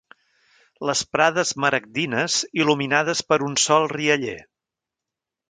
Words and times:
Les 0.89 1.03
prades 1.15 1.51
maragdines, 1.65 2.39
il·luminades 2.63 3.23
per 3.33 3.39
un 3.49 3.55
sol 3.67 3.87
rialler. 3.95 4.37